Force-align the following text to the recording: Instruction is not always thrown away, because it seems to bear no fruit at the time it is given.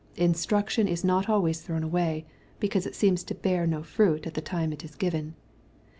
Instruction 0.15 0.87
is 0.87 1.03
not 1.03 1.29
always 1.29 1.61
thrown 1.61 1.83
away, 1.83 2.25
because 2.59 2.87
it 2.87 2.95
seems 2.95 3.23
to 3.23 3.35
bear 3.35 3.67
no 3.67 3.83
fruit 3.83 4.25
at 4.25 4.33
the 4.33 4.41
time 4.41 4.73
it 4.73 4.83
is 4.83 4.95
given. 4.95 5.35